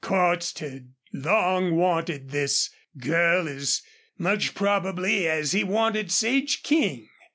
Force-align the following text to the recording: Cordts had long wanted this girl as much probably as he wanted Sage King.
Cordts 0.03 0.57
had 0.57 0.93
long 1.13 1.75
wanted 1.75 2.31
this 2.31 2.71
girl 2.97 3.47
as 3.47 3.83
much 4.17 4.55
probably 4.55 5.27
as 5.27 5.51
he 5.51 5.63
wanted 5.63 6.11
Sage 6.11 6.63
King. 6.63 7.07